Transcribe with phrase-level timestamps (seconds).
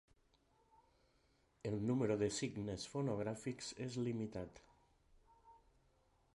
[1.71, 4.61] El número de signes fonogràfics és limitat.